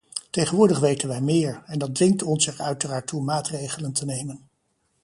Tegenwoordig 0.29 0.79
weten 0.79 1.07
wij 1.07 1.21
meer, 1.21 1.63
en 1.65 1.79
dat 1.79 1.95
dwingt 1.95 2.23
ons 2.23 2.47
er 2.47 2.59
uiteraard 2.61 3.07
toe 3.07 3.21
maatregelen 3.23 3.93
te 3.93 4.05
nemen. 4.05 4.47